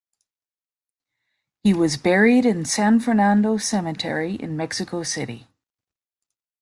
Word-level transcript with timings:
He 1.61 1.75
was 1.75 1.95
buried 1.95 2.43
in 2.43 2.65
San 2.65 2.99
Fernando 2.99 3.57
Cemetery 3.57 4.33
in 4.33 4.57
Mexico 4.57 5.03
City. 5.03 5.47